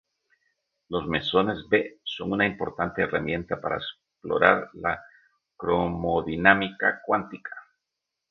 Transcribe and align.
Los 0.89 1.05
mesones 1.05 1.69
B 1.69 1.99
son 2.03 2.31
una 2.31 2.47
importante 2.47 3.03
herramienta 3.03 3.61
para 3.61 3.75
explorar 3.77 4.71
la 4.73 4.99
cromodinámica 5.55 7.03
cuántica. 7.05 7.51